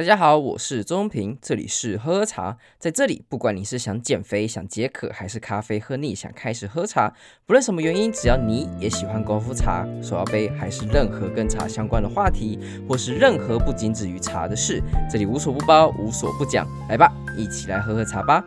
[0.00, 2.56] 大家好，我是周中平，这里是喝喝茶。
[2.78, 12.58] 在这里，不管你是想减肥、想解渴，还是咖啡喝腻想开始喝茶，不论什么原因，只要你也喜欢功夫茶、手摇杯，还是任何跟茶相关的话题，
[12.88, 14.82] 或是任何不仅止于茶的事，
[15.12, 16.66] 这里无所不包，无所不讲。
[16.88, 18.42] 来吧，一起来喝喝茶吧。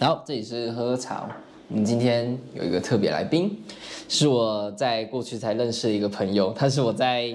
[0.00, 1.26] 好，这里是喝喝茶。
[1.68, 3.58] 我们今天有一个特别来宾，
[4.06, 7.34] 是我在过去才认识的一个朋友，他是我在。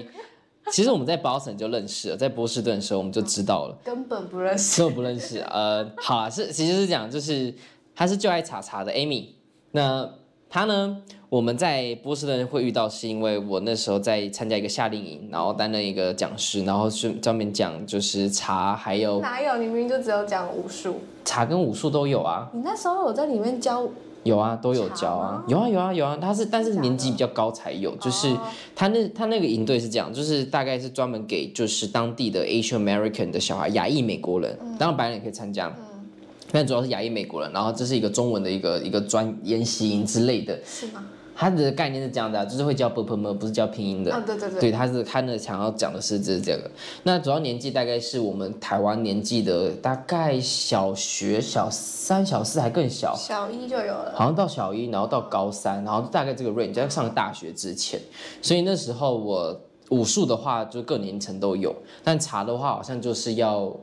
[0.70, 5.38] 其实我们在 Boston 就认识了，在波士顿的时候我们就知道了，根本不认识，根本不认识。
[5.40, 7.52] 呃，好啊，是其实是讲，就是
[7.94, 9.26] 他是就爱茶茶的 Amy，
[9.72, 10.08] 那
[10.48, 19.56] 他呢，我们在波士顿会遇到，是因为我那时候在参加一个夏令营，然后担任一个讲师，然后是专门讲就是茶，还有哪有？
[19.56, 22.48] 你明明就只有讲武术，茶跟武术都有啊。
[22.52, 23.86] 你那时候有在里面教？
[24.24, 28.36] 有啊，都有教啊，有啊有啊有啊，他是但是年纪比较高才有，就是
[28.74, 36.06] 他那他那个营队是这样，就是大概是专门给就是当地的 Asian American 的小孩，亚裔美国人，当然白人也可以参加，嗯，
[36.52, 41.04] 但主要是亚裔美国人，然后这是一个中文的一个一个专研习营之类的，是吗？
[41.34, 44.12] 他的概念是这样的，就是会教啵啵啵，不是教拼音的。
[44.12, 46.70] 啊，对对对，对，他是他那想要讲的是就是这个。
[47.02, 54.12] 那主要年纪大概是我们台湾年纪的，大概小学小三、小四还更小，小一就有了。
[54.14, 57.98] 好像到小一，然后到高三，然后大概这个 range 在上大学之前。
[58.40, 61.74] 所以那时候我武术的话，就各年层都有，
[62.04, 63.74] 但茶的话，好像就是要。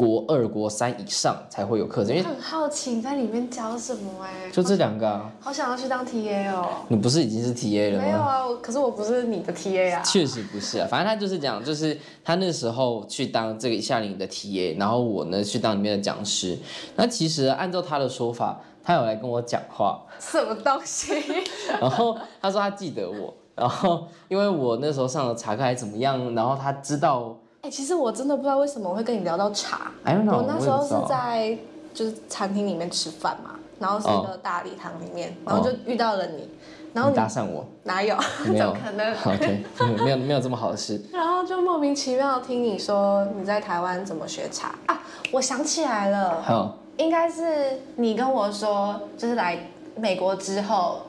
[0.00, 6.68] 国二、国三以上才会有课程，因为很好奇你在里面教什么哎、欸，就这两个啊，好想要去当 TA 哦。
[6.88, 8.04] 你不是已经是 TA 了吗？
[8.06, 10.00] 没有啊，可是我不是你的 TA 啊。
[10.02, 16.58] 确实不是啊，反正他就是讲，就是他那时候去当这个夏令营的 TA，然后我呢去当里面的讲师。
[16.96, 21.12] 那其实按照他的说法，他有来跟我讲话，什么东西？
[21.78, 27.36] 然后他说他记得我，然后因为我那时候上了查课还怎么样，然后他知道。
[27.62, 29.90] 哎、欸，其实我真的不知道为什么我会跟你聊到茶。
[30.02, 31.58] I don't know, 我那时候是在
[31.92, 35.54] 就是餐厅里面吃饭嘛，然后是一个大礼堂里面，oh.
[35.54, 36.48] 然后就遇到了你，
[36.94, 37.66] 然后你，搭讪我？
[37.84, 38.16] 哪有？
[38.48, 39.12] 没有可能。
[39.24, 39.64] OK，
[40.02, 40.98] 没有没有这么好的事。
[41.12, 45.02] 然后就莫名其妙听你说你在台湾怎么学茶啊？
[45.30, 46.68] 我想起来了，oh.
[46.96, 49.58] 应该是你跟我说，就是来
[49.96, 51.02] 美国之后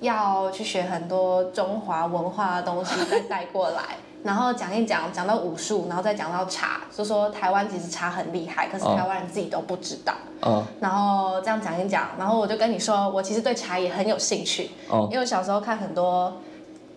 [0.00, 3.82] 要去学很多中华文化的东西，再带过来。
[4.22, 10.12] 然后讲一讲，讲到武术，然后再讲到茶，就说台湾其实茶很厉害，可是台湾人自己都不知道。
[10.42, 10.62] 哦。
[10.78, 14.72] 然后这样讲一讲，然后我就跟你说，我其实对茶也很有兴趣。
[14.90, 15.08] 哦。
[15.10, 16.36] 因为我小时候看很多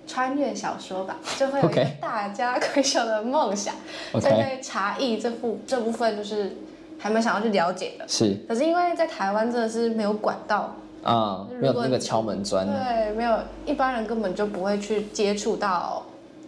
[0.05, 3.73] 穿越小说吧，就会有一个大家闺秀的梦想。
[4.11, 6.57] 所以对茶艺这部这部分就是
[6.99, 8.05] 还蛮想要去了解的。
[8.05, 8.37] 是。
[8.49, 12.67] 可是因为在台湾真的是没有管道啊，没有那个敲门砖。
[12.67, 16.03] 对，没有一般人根本就不会去接触到。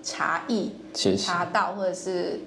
[0.06, 0.72] 茶艺、
[1.18, 2.40] 茶道或者是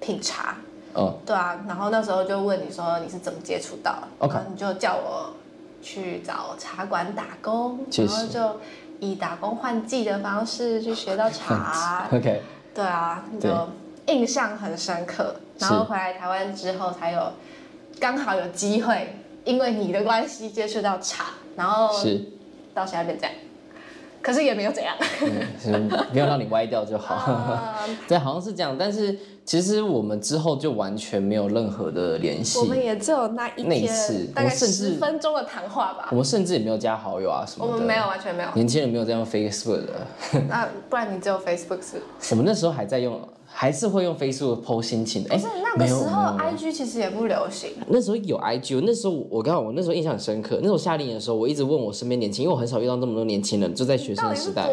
[0.00, 0.56] 品茶，
[0.92, 5.32] 哦，对啊，然后那时候就问你说你是怎么接触到，OK，然后你就叫我
[5.80, 8.60] 去找茶馆打工，然后就
[8.98, 12.42] 以打工换季的方式去学到茶， OK，
[12.74, 13.68] 对啊，就
[14.06, 15.36] 印象很深刻。
[15.60, 17.32] 然后回来台湾之后才有
[18.00, 21.88] 刚好有机会，因为你的关系接触到茶，然后
[22.74, 23.32] 到现在变这样。
[24.26, 24.92] 可是也没有怎样，
[25.66, 27.14] 嗯，没有让你歪掉就好。
[27.14, 28.74] Uh, 对，好像是这样。
[28.76, 32.58] 但是其实我们之后就完全没有任何的联系。
[32.58, 36.08] 我们也只有那一天，那一次，大概十分钟的谈话吧。
[36.10, 37.72] 我们甚至也没有加好友啊什么的。
[37.72, 38.48] 我们没有，完全没有。
[38.54, 39.92] 年轻人没有在用 Facebook 的。
[40.50, 42.02] 那不然你只有 Facebook 是？
[42.30, 43.20] 我们那时候还在用。
[43.58, 45.30] 还是会用 Facebook po 心情的。
[45.34, 45.40] 哎，
[45.74, 47.70] 那个时候 IG 其实也不流行。
[47.88, 50.58] 那时候有 IG，那时候我刚好我那时候印象很深刻。
[50.60, 54.70] 那时候夏令营的时候，我一直问我身边年轻，因为我很少遇到那么多年轻人，就在学生时代。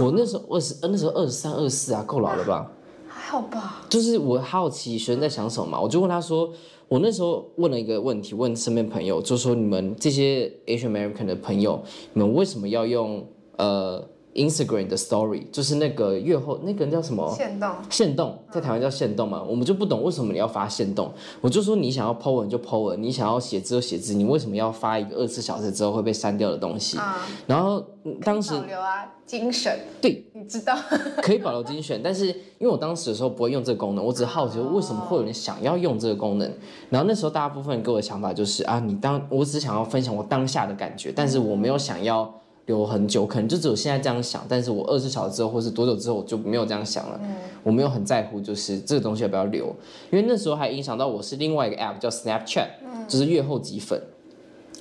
[0.00, 2.68] 我那时候二十，那时候二十三、二十四啊，够老了吧？
[3.06, 3.86] 还好吧。
[3.88, 6.50] 就是我好奇学生在想什么嘛，我就问他说，
[6.88, 11.80] 我那时候问了一个问题，问身边朋友，就说你们这些 Asian American 的朋友，
[12.14, 13.24] 你们为什么要用
[13.58, 14.04] 呃
[14.38, 17.34] ？Instagram 的 Story 就是那个月后那个人叫什么？
[17.36, 17.70] 限动。
[17.90, 19.42] 限动在台湾叫限动嘛？
[19.42, 21.12] 我们就不懂为什么你要发限动。
[21.40, 26.96] 我就说你想要 po 文就 po 文，你想要写字就写字，你为什么要发一个二十四小时之后会被删掉的东西？
[26.98, 27.84] 啊、然后
[28.22, 29.78] 当时保留啊精选。
[30.00, 30.76] 对，你知道
[31.20, 36.50] 可以保留精选，但是因为我当时的时候不会用这个功能，我只是好奇为什么会有人想要用这个功能。
[36.88, 42.32] 然后那时候大部分人给我的想法就是啊，你当我只想要分享我当下的感觉，但是我没有想要。
[42.68, 47.18] 留很久，可能就只有现在这样想，但是我二十小时之后，或是多久之后，我就没有这样想了。
[47.22, 49.74] 嗯、我没有很在乎，就是这个东西要不要留，
[50.10, 54.00] 因为那时候还影响到我是另外一个 app 叫 Snapchat，、嗯、就是阅后即粉。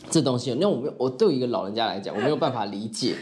[0.09, 3.15] 这东西，那我没有，我对于一个老人家来讲，我没有办法理解，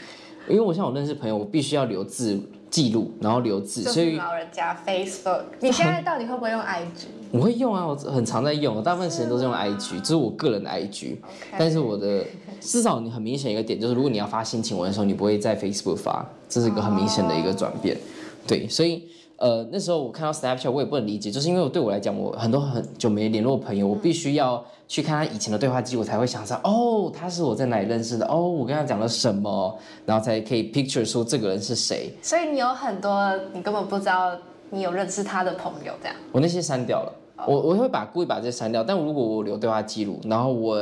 [0.49, 2.39] 因为我像我认识朋友，我必须要留自
[2.75, 7.05] 记录，然后留字，所以老人家 Facebook，你现在到底会不会用 IG？
[7.31, 11.15] 我会用啊，我很常在用，我大部分时间都是用 IG，这是我个人的 IG。
[11.57, 12.25] 但是我的
[12.59, 17.95] 至少你很明显一个点就是，如果你要发心情文的时候，你不会在 Facebook 发，这是一个很明显的一个转变。
[17.95, 18.03] Oh.
[18.45, 19.07] 对，所以。
[19.37, 32.13] 呃，那时候我看到 Snapchat，我也不能理解，就是因为我对我来讲，我很多很久没联络朋友，我必须要去看他以前的对话记录，才会想到哦，他是我在哪里认识的，哦，我跟他讲了什么，然后才可以 picture 出这个人是谁。
[32.21, 34.31] 所以你有很多你根本不知道
[34.69, 36.15] 你有认识他的朋友，这样。
[36.31, 37.11] 我那些删掉了，
[37.45, 40.81] 我我会把故意把这些删掉，但如果我留对话记录，然后我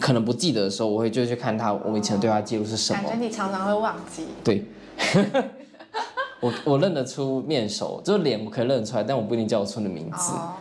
[0.00, 3.02] 可能不记得的时候，我会就去看他我们以前的对话记录是什么。
[3.02, 4.24] 感觉你常常会忘记。
[4.42, 4.64] 对。
[6.40, 10.32] 我我认得出面熟，就是脸我可以认得出来，但我不一定叫得出你的名字。
[10.32, 10.52] 哦，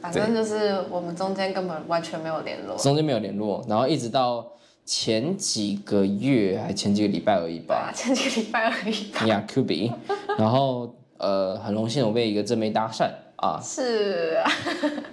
[0.00, 2.76] 反正就是我们中间根本完全没有联络。
[2.76, 4.46] 中间没有联络，然后一直到
[4.84, 7.88] 前几个月还前几个礼拜而已吧。
[7.88, 9.12] 啊，前几个礼拜而已。
[9.12, 9.96] Yeah, could be。
[10.38, 13.60] 然后呃，很荣幸我被一个正妹搭讪啊。
[13.62, 14.50] 是啊。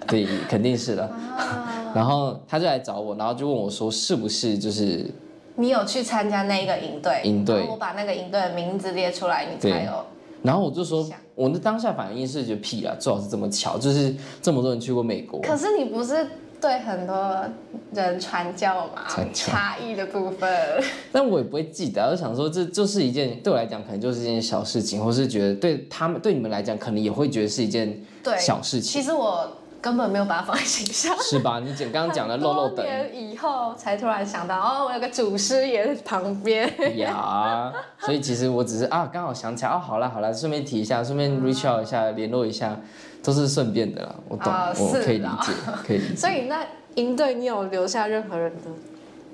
[0.06, 1.04] 对，肯定是的。
[1.04, 1.92] 啊。
[1.94, 5.08] 然后他就来找我，然后就问我说，是不是就是
[5.56, 7.20] 你有去参加那个营队？
[7.24, 7.66] 营队。
[7.68, 10.04] 我把那个营队的名字列出来，你才有。
[10.42, 15.40] 然后我就说，我的当下反应是觉得屁啦，最好是这么巧，就是这么多人去过美国。
[15.40, 16.26] 可是你不是
[16.60, 17.44] 对很多
[17.92, 19.02] 人传教吗？
[19.08, 19.46] 传教。
[19.46, 20.50] 差异的部分。
[21.12, 28.02] 但我也不会记得，我想说，这就是一件对我来讲可能就是一件小事情，或是觉得对他们对你们来讲可能也会觉得是一件
[28.38, 29.02] 小事情。
[29.02, 29.48] 其实我。
[29.80, 31.60] 根本没有把它放在心上，是吧？
[31.60, 36.70] 你讲刚刚讲的漏漏等，年以后才突然想到，哦，我有个祖师爷在旁边。
[36.98, 42.76] 呀，所以其实我只是啊，刚好想起来，哦，好了好了，顺便提一下，顺便 reach out 一下，联络一下，
[43.22, 44.14] 都是顺便的啦。
[44.28, 45.52] 我懂，哦、我可以理解，
[45.86, 46.16] 可以理解。
[46.16, 46.64] 所以那
[46.96, 48.70] 营队你有留下任何人的？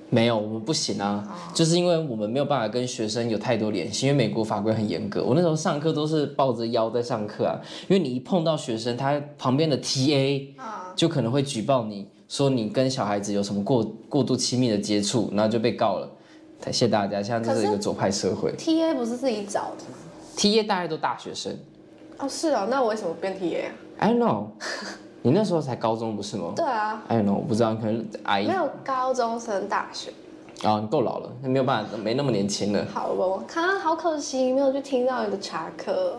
[0.08, 5.24] 没有，我们不行啊，就是因为我们没有办法跟学生有太多联系，因为美国法规很严格。
[5.24, 10.46] 我那时候上课都是抱着腰在上课啊，因为你一碰到学生，他旁边的 TA
[10.94, 16.08] 就可能会举报你说你跟小孩子有什么过过度亲密的接触，然后就被告了。
[16.66, 18.52] 谢谢大家，现在这是一个左派社会。
[18.52, 19.98] TA 不是自己找的吗
[20.36, 21.56] ？TA 大概都大学生。
[22.18, 24.46] 哦，是啊，那我为什么变 TA 啊？I don't know。
[25.26, 26.52] 你那时候才高中不是吗？
[26.54, 27.02] 对啊。
[27.08, 28.46] 哎呦，我不知道，可能阿姨。
[28.46, 30.12] 没有高中生大学。
[30.62, 32.86] 哦，你够老了，没有办法，没那么年轻了。
[32.94, 36.16] 好了，看，好可惜，没有去听到你的茶课。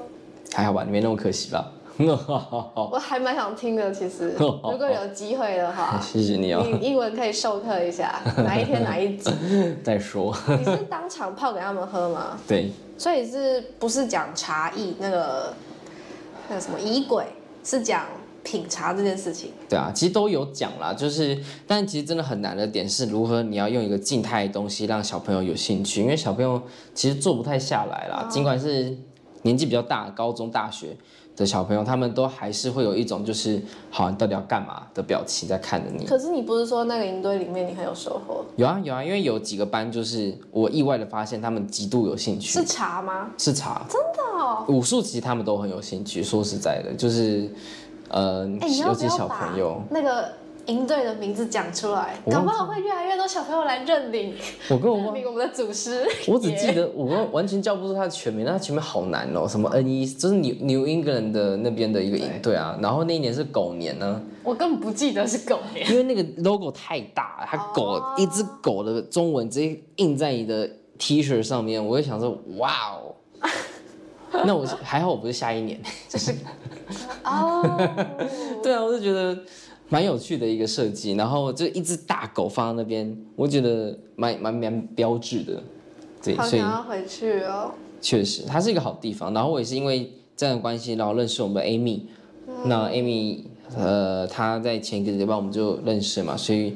[0.54, 1.71] 还好吧，你没那么可惜吧？
[1.98, 5.98] 我还蛮想听的，其实， 如果有机会的话。
[6.04, 6.62] 谢谢你哦。
[6.65, 8.13] 你英文可以授课一下，
[8.44, 9.31] 哪一天哪一集？
[9.86, 10.36] 再说。
[10.50, 12.38] 你是当场泡给他们喝吗？
[12.45, 12.74] 对。
[12.98, 15.54] 所以是不是讲茶艺那个
[16.50, 17.24] 那个什么仪轨？
[17.63, 18.04] 是讲。
[18.49, 26.61] 品茶这件事情，对啊，其实都有讲啦，就是，但其实真的很难的点是如何你要用一个静态的东西让小朋友有兴趣，因为小朋友
[26.94, 28.97] 其实坐不太下来啦，尽管是
[29.41, 30.95] 年纪比较大，高中、大学
[31.35, 33.61] 的小朋友，他们都还是会有一种就是，
[33.91, 36.05] 好，你到底要干嘛的表情在看着你。
[36.05, 38.45] 可是你不是说那个营队里面你很有收获？
[38.55, 42.53] 有啊有啊，因为有几个班就是我意外的发现他们极度有兴趣。
[42.53, 43.29] 是茶吗？
[43.38, 44.65] 是茶，真的哦。
[44.69, 47.49] 武术其实他们都很有兴趣，说实在的，就是。
[48.09, 48.48] 呃，
[48.86, 50.30] 尤其小朋友那个
[50.68, 54.33] 营队的名字讲出来，搞不好会越来越多小朋友来认领。
[54.69, 56.06] 我跟我 认领我们的祖师。
[56.27, 62.77] 我只记得我完全叫不出他的全名，那他全名好难哦，什么 N 一，就是 New New England 的那边的一个营队啊。
[62.81, 68.19] 然后那一年是狗年呢，我根本不记得是狗年，因为那个 logo 太大了，它狗、oh.
[68.19, 73.16] 一只狗的中文直接印在你的 T 恤上面，我就想说，哇哦。
[74.45, 75.79] 那我还好，我不是下一年，
[76.09, 76.33] 就是
[77.23, 77.63] 哦，
[78.61, 79.37] 对啊，我就觉得
[79.89, 85.63] 蛮有趣的一个设计，然后就一只大狗放在那边，我觉得蛮蛮蛮标志的，
[86.21, 87.71] 对，所以要回去哦。
[87.99, 89.33] 确实，它是一个好地方。
[89.33, 92.01] 然后我也是因为这样的关系，然后认识我们的 Amy。
[92.47, 93.39] 嗯、那 Amy，
[93.75, 96.75] 呃，她在前一个礼拜我们就认识嘛，所以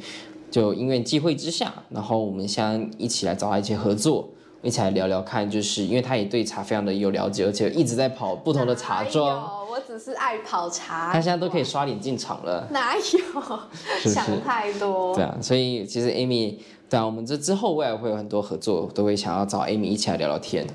[0.49, 4.29] 就因缘际会之下，然后我们现在一起来找她一起合作。
[4.61, 9.49] 一起来聊聊看，就是因为他也对茶非常的有了解，而且一直在跑不同的茶庄。
[9.69, 11.11] 我只是爱跑茶。
[11.11, 12.67] 他现在都可以刷脸进场了。
[12.71, 13.01] 哪有？
[14.01, 15.15] 是是想太多。
[15.15, 20.67] 对啊，所以其实 Amy，对啊，我们这之后未来会有很多合作，都会想要找 Amy 一起来聊聊天。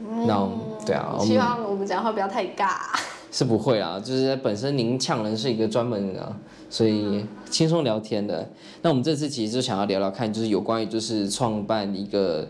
[0.00, 0.26] 嗯。
[0.26, 0.48] 那
[0.84, 2.78] 对啊，希望我们讲话不要太尬。
[3.30, 6.34] 是不会啊，就是本身您呛人是一个专门的，
[6.68, 8.50] 所以轻松聊天的。
[8.82, 12.48] 那我们这次其实就想要聊聊看，就是有关于就是创办一个。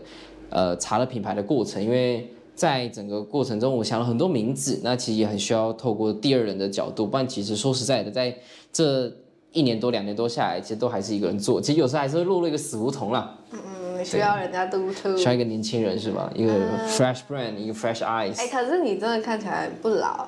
[0.51, 8.37] 呃，查了品牌的过程，因为在整个过程中，我想了很多名字，那其实也很需要透过第二人的角度，不然其实说实在的，在
[8.71, 9.11] 这
[9.51, 13.37] 一年多、两年多下来，其实都还是一个人做，其实有时候还是会落入一个死胡同啦。
[13.51, 16.31] 嗯嗯，嗯，需要人家督促，需要一个年轻人是吧？
[16.35, 16.53] 一个
[16.87, 18.37] fresh brain，、嗯、一个 fresh eyes。
[18.37, 20.27] 哎、欸，可是你真的看起来不老，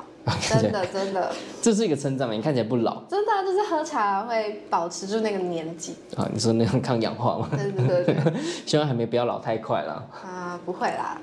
[0.50, 1.32] 真的 真的。
[1.62, 2.34] 这是一个称赞嘛？
[2.34, 3.04] 你看起来不老。
[3.10, 5.96] 真的、啊，就是喝茶会保持住那个年纪。
[6.16, 7.50] 啊，你说那种抗氧化吗？
[7.52, 8.34] 对对对对。
[8.66, 9.94] 希望还没不要老太快了。
[10.24, 11.20] 啊，不会啦。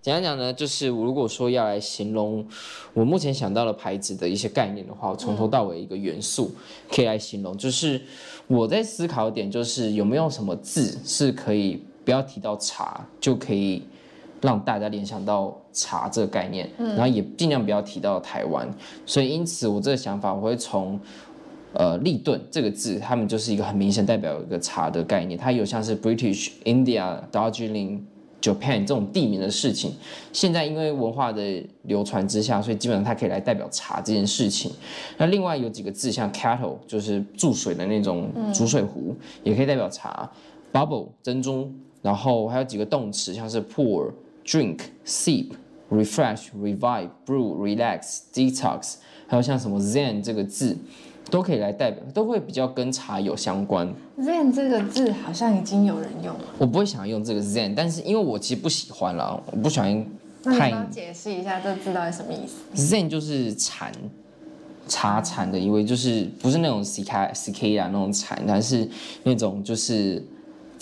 [0.00, 2.44] 简单讲呢，就是我如果说要来形容
[2.92, 6.52] 我目前想到的牌子的一些概念的话，我从头到尾一个元素
[6.90, 8.02] 可以来形容，就是
[8.48, 13.84] 我在思考的点就是有没有什么字是可以不要提到茶就可以
[14.42, 18.68] 让大家联想到茶这个概念，然后也尽量不要提到台湾。
[19.06, 21.00] 所以因此我这个想法我会从
[21.72, 28.00] 呃立顿这个字，他们就是一个很明显代表一个茶的概念，它有像是 British India Darjeeling。
[28.42, 29.94] Japan 这种地名的事情，
[30.32, 34.72] 现在因为文化的流传之下，所以基本上它可以来代表茶这件事情。
[35.16, 40.28] 那另外有几个字，像 kettle 就是注水的那种煮水壶，嗯、也可以代表茶。
[40.72, 41.70] Bubble 珍珠，
[42.02, 44.10] 然后还有几个动词，像是 pour、
[44.44, 45.52] drink、sip、
[45.90, 48.94] refresh、revive、brew、relax、detox，
[49.26, 50.76] 还有像什么 zen 这个字。
[51.30, 53.88] 都可以来代表，都会比较跟茶有相关。
[54.18, 56.44] Zen 这个字好像已经有人用了。
[56.58, 60.04] 我不会想要用这个 Zen，但是因为我其实不喜欢了，我不喜欢
[60.44, 60.70] 太。
[60.70, 63.90] 那你解释一下这个字到底什么意思？Zen 就是禅，
[64.86, 68.86] 茶禅的意味，就是不是那种 ck 啊那种禅，但是
[69.22, 70.22] 那种就是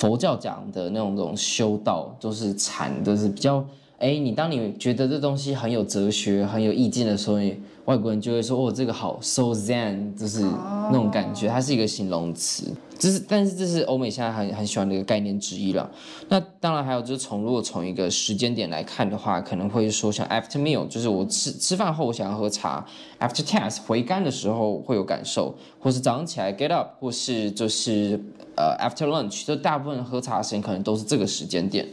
[0.01, 3.63] 佛教讲的那种那种修道，都是禅，都是比较。
[3.99, 7.37] 哎，你当你觉得这东西很有哲学、很有意境的时候，
[7.85, 15.91] 外国人就会说：“哦，这个好，so zen，就是那种感觉。”它是一个形容词，这是，但是这是欧美现在很很喜欢的一个概念之一了。
[16.29, 22.85] 那当然还有就是从如果从一个时间点来看的话，可能会说像 after meal，就是我吃吃饭后我想要喝茶
[23.19, 28.21] ；after task 回甘的时候会有感受，或是早上起来 get up，或是就是
[28.55, 31.89] 呃 after lunch，就大部分喝茶的时间可能都是这个时间点。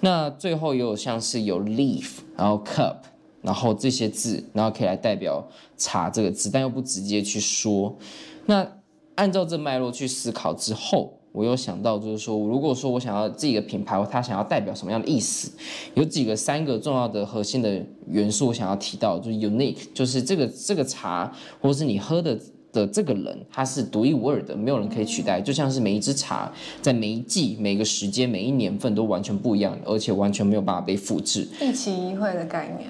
[0.00, 2.96] 那最后也有像是有 leaf，然后 cup，
[3.40, 7.96] 然后这些字，然后可以来代表茶这个字，但又不直接去说。
[8.44, 8.66] 那
[9.14, 15.50] 按照这脉络去思考之后，我又想到就是说，如果说我想要这个品牌，它想要代表什么样的意思，
[15.94, 22.38] 有几个三个重要的核心的元素，我想要提到，就是 unique，就是这个这个茶，或者是你喝的。
[22.72, 25.38] 的这个人，他是独一无二的，没有人可以取代。
[25.38, 26.50] 就像是每一支茶，
[26.80, 31.46] 在每一季、每个时间、每一年份都完全不一样，而且完全没有办法被复制。
[31.60, 32.88] 一期一会的概念，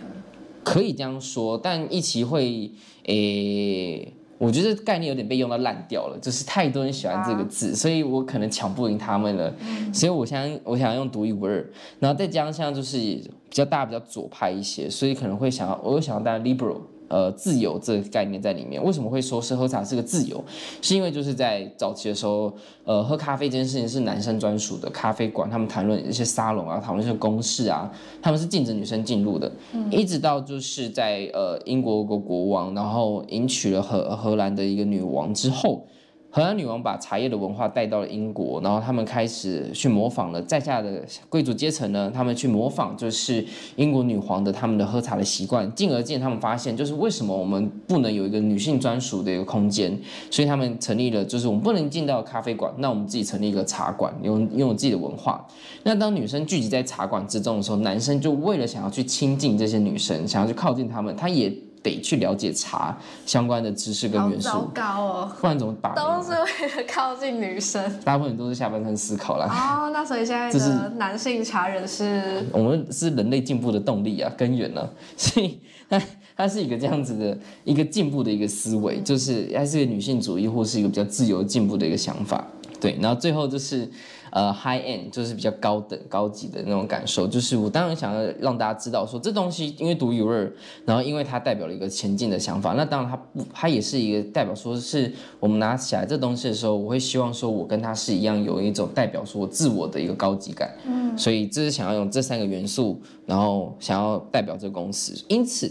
[0.63, 1.59] 可以这样说。
[1.59, 2.71] 但一期一会，
[3.07, 9.55] 诶，我觉得概念有点被用到烂掉了，就是太多人喜欢这个字，啊、所以我可能抢不赢他们了。
[9.61, 11.65] 嗯、所以我想，我想用独一无二，
[12.01, 16.79] 然后再加上就是比较大、比较左派一些，所以可能会想要，我又想要带 liberal。
[17.13, 20.43] 呃，自由这个概念在里面，为什么会说是喝茶是个自由？
[20.81, 22.51] 是因为就是在早期的时候，
[22.85, 27.93] 呃，喝咖啡这件事情是男生专属的，咖啡馆他们谈论一些沙龙啊，讨论一些公事啊，
[28.23, 35.87] 他们是禁止女生进入的，嗯、一直到就是在呃英国国国王，然后迎娶了荷荷兰的一个女王之后。
[36.35, 43.45] 荷兰女王把茶叶的文化带到了英国，然后他们开始去模仿了在下的贵族阶层呢，他们去模仿就是
[43.77, 49.95] 英国女皇的他们的喝茶的习惯，进而渐他们发现就是为什么我们不能有一个女性专属的一个空间，
[50.31, 55.47] 所以他们成立了就是我们不能进到咖啡馆，那我们自己成立一个茶馆，拥拥有自己的文化。
[55.83, 61.53] 那当女生聚集在茶馆之中的时候，男生就为了想要去亲近这些女生，想要去靠近她们，他也。
[61.83, 62.97] 得去了解茶
[63.27, 65.95] 相关的知识跟元素，好糟糕哦，不然怎么打？
[65.95, 69.47] 都是为了靠近女生，大部分都是下半身思考啦。
[69.51, 72.45] 哦，那所以现在的男性茶人是？
[72.53, 74.89] 我们是人类进步的动力啊，根源呢、啊？
[75.17, 75.59] 所以
[75.89, 76.01] 它
[76.37, 82.45] 它是一个这样子的一个进步的一个思维，嗯、就是还是一个女性主义或是一个比较自由进步的一个想法。
[82.81, 83.91] 对，然后最后就是。
[84.33, 87.27] 呃，high end 就是比较高等、高级的那种感受。
[87.27, 90.51] 就是我当然想要让大家知道说，这东西因为独一无二，
[90.87, 92.73] 然后因为它代表了一个前进的想法。
[92.73, 100.75] 那当然它不，它也是一个代表说是我们拿起来这东西的时候，我会希望说我跟它是一样，有一种代表说我自我的一个高级感。
[100.87, 105.15] 嗯，所以这是想要用这三个元素，然后想要代表这个公司。
[105.29, 105.71] 因此，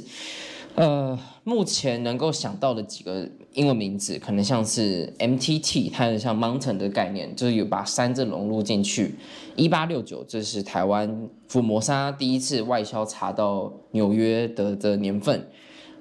[0.75, 3.27] 呃，目前能够想到的几个。
[3.53, 9.15] 英文名字可能像是 MTT，它有像 Mountain 的概念，就是有把山字融入进去。
[9.57, 15.45] 一八六九，这是台湾福摩沙第一次外销茶到纽约的的年份。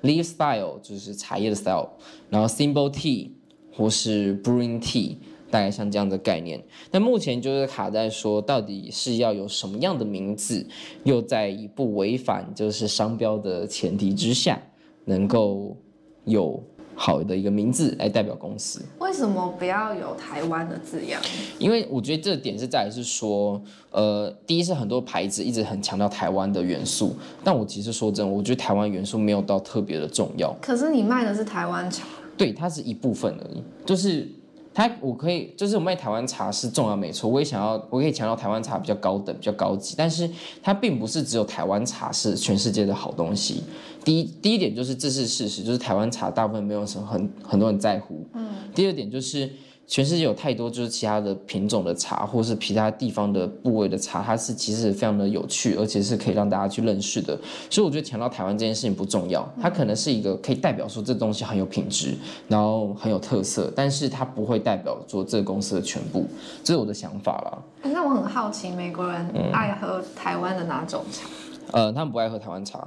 [0.02, 1.88] Leaf Style 就是茶叶的 style，
[2.28, 3.33] 然后 Symbol Tea
[3.75, 5.16] 或是 Brewing Tea，
[5.50, 6.62] 大概像这样的概念。
[6.92, 10.64] 那目前就是卡在说，到底是要有什么样的名字，
[11.02, 14.62] 又在不违反就是商标的前提之下，
[15.04, 15.76] 能够
[16.25, 16.62] 有。
[17.02, 18.83] 好的一个名字来代表公司。
[18.99, 21.19] 为什么不要有台湾的字样？
[21.59, 23.59] 因为我觉得这点是在于是说，
[23.90, 30.54] 呃，第一是很多牌子一直很强调台湾的元素，但我其实说真的，我觉得台湾元素没有到特别的重要。
[30.61, 32.07] 可是你卖的是台湾茶。
[32.37, 34.28] 对，它是一部分而已，就是。
[34.73, 40.30] 它我可以，就是我卖台湾茶是重要没错，我也想要，我可以强调台湾茶比较高等，比较高级，但是
[40.62, 43.64] 它并不是只有台湾茶是全世界的好东西。
[44.04, 48.26] 第一，第一点就是这是事实，就是台湾茶大部分没有什么很很多人在乎。
[48.35, 48.49] 嗯。
[48.75, 49.50] 第二点就是。
[49.92, 57.37] 全世界有太多就是其他的品种的茶，或是其他地方的部位的茶，它是其实非常的有趣，而且是可以让大家去认识的。
[57.69, 62.14] 所以我觉得强调台湾这件事情不重要，它可能是一个可以代表说这东西很有品质，
[62.47, 66.25] 然后很有特色，但是它不会代表说这个公司的全部，
[66.62, 67.90] 这是我的想法啦。
[67.90, 71.26] 那我很好奇，美国人爱喝台湾的哪种茶？
[71.73, 71.87] 嗯。
[71.87, 72.87] 呃，他们不爱喝台湾茶。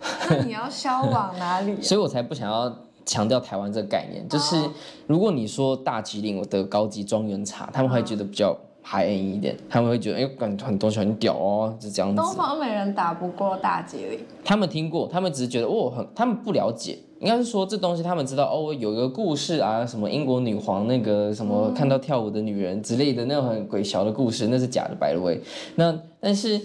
[0.30, 1.78] 那你要销往哪里啊？
[1.82, 2.74] 所以我才不想要。
[3.10, 4.54] 强调台湾这个概念，就是
[5.06, 12.16] 如果你说大吉岭的高级庄园茶，他们会觉得比较 high end 一点，他们会觉得哎，感觉很多很屌哦，就这样子。
[12.16, 14.20] 东方美人打不过大吉岭。
[14.44, 25.40] 他们听过，他们只是觉得哦，很，他们不了解，应该是说这东西他们知道哦，有一个故事啊，什么英国女皇那个什么看到跳舞的女人之类的那种很鬼小的故事，那是假的，by the way。
[25.76, 26.60] 那但是。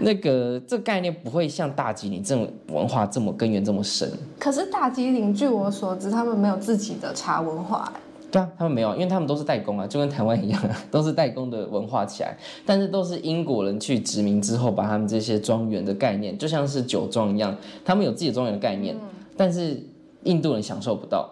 [0.00, 4.08] 那个这概念不会像大吉岭这种文化这么根源这么深。
[4.38, 7.92] 可是大吉岭，据我所知，他们没有自己的茶文化。
[8.30, 12.36] 对啊，他们没有，因为他们都是代工啊，就跟台湾一样， 都是代工的文化起来。
[12.64, 19.00] 但是都是英国人去殖民之后，把他们这些庄园的概念，就像是酒庄一样，他们有自己的庄园的概念，嗯、
[19.36, 19.82] 但是
[20.22, 21.28] 印度人享受不到。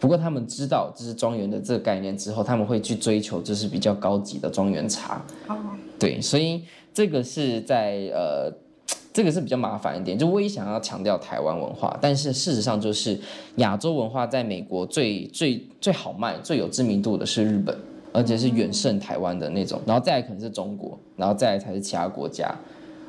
[0.00, 5.22] 不过他们知道这是庄园的这个概念之后，他们会去追求就是比较高级的庄园茶。
[5.46, 5.56] 哦，
[6.00, 6.64] 对，所以。
[6.92, 8.52] 这个是在呃，
[9.12, 10.16] 这个是比较麻烦一点。
[10.16, 13.18] 就我也想要强调台湾文化，但是事实上就是
[13.56, 17.76] 亚洲文化在美国最最最好卖、最有知名度的是日本，
[18.12, 19.80] 而且是远胜台湾的那种。
[19.84, 22.54] 然后再来可能是中国，然后再来才是其他国家。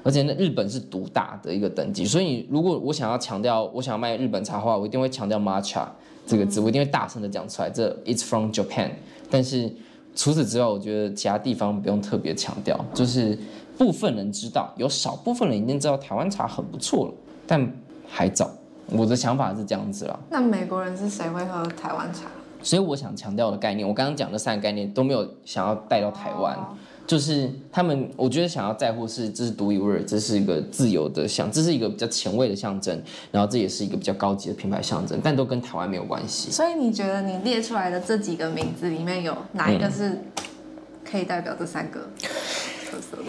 [0.04, 2.04] 而且那，日本是独大的一个等级。
[2.06, 5.86] 所以如果我想要强调，我想要卖日本茶的话，我一定会强调 matcha
[6.26, 8.90] 这个字，我一定会大声的讲出来，这 it's from Japan。
[9.30, 9.72] 但是
[10.16, 13.38] 除此之外，我觉得其他地方不用特别强调，就是。
[13.82, 17.14] 部分人知道，有少部分人已经知道台湾茶很不错了，
[17.48, 17.68] 但
[18.08, 18.48] 还早。
[18.90, 20.20] 我的想法是这样子啦。
[20.30, 22.28] 那美国人是谁会喝台湾茶？
[22.62, 36.52] 所以我想强调的概念，我刚刚讲的三个概念都没有想要带到台湾，哦、就是他们我觉得想要在乎是这是独一无二，这是一个自由的象，这是一个比较前卫的象征，然后这也是一个比较高级的品牌象征，但都跟台湾没有关系。
[36.52, 40.22] 所以你觉得你列出来的这几个名字里面有哪一个是
[41.04, 42.00] 可以代表这三个？
[42.02, 42.30] 嗯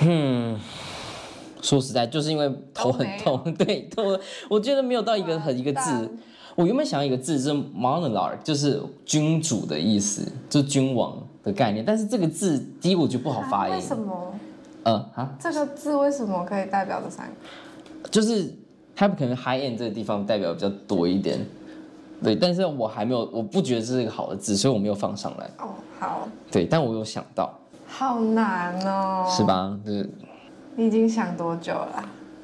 [0.00, 0.58] 嗯，
[1.60, 6.10] 说实在，就是因为头很痛， 对头，我觉得没有到一个很一个字。
[6.54, 11.82] 我原本想要一个字是 monarch，就是君主的意思，就是君王的概念。
[11.82, 13.74] 但是这个字第一我觉得不好发音。
[13.74, 14.34] 为什么？
[14.82, 18.08] 呃啊，这个字为什么可以代表这三个？
[18.10, 18.52] 就是
[18.94, 21.38] 它可能 high end 这个地方代表比较多一点，
[22.22, 22.36] 对。
[22.36, 25.48] 但是我还没有，我不觉得这是一个好的字，所以我没有放上来。
[25.58, 26.28] 哦，好。
[26.50, 27.50] 对，但我有想到。
[27.94, 29.78] 好难哦，是吧？
[29.84, 30.08] 就是
[30.76, 32.02] 你已经想多久了？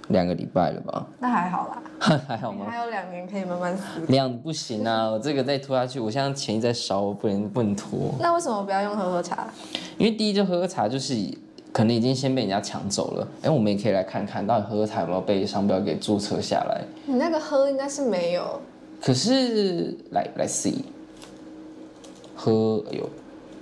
[0.08, 1.06] 两个礼拜了吧？
[1.18, 1.82] 那还好啦，
[2.28, 2.66] 还好吗？
[2.68, 3.82] 还有两年可以慢慢思。
[4.08, 8.14] 两不行啊，我这个再拖下去，我现在钱一直在烧，我不能不能拖。
[8.20, 9.48] 那为什么不要用喝喝茶？
[9.96, 11.14] 因为第一就喝喝茶就是
[11.72, 13.26] 可能已经先被人家抢走了。
[13.42, 16.82] 哎，我们也可以来看看到底喝喝茶有没有被商标给注册下来。
[17.06, 18.60] 你那个喝应该是没有。
[19.02, 20.82] 可是来来 see，
[22.36, 23.08] 喝哎呦，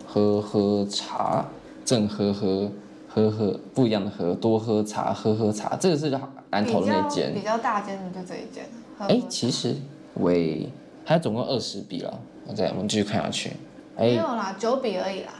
[0.06, 1.44] 喝喝茶。
[1.86, 2.70] 正喝喝
[3.08, 6.10] 喝喝不一样的喝，多喝茶喝喝茶，这个是
[6.50, 8.66] 南头的那间，比较大间的就这一间。
[8.98, 9.74] 哎，其实
[10.14, 10.68] 喂，
[11.04, 13.50] 它总共二十笔了，我再我们继续看下去。
[13.96, 15.32] 哎，没有啦，九笔而已啦。